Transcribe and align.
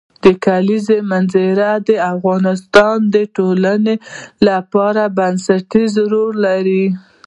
د 0.23 0.25
کلیزو 0.45 0.97
منظره 1.11 1.69
د 1.87 1.89
افغانستان 2.13 2.97
د 3.15 3.15
ټولنې 3.35 3.95
لپاره 4.47 5.01
بنسټيز 5.17 5.93
رول 6.11 6.35
لري. 6.47 6.85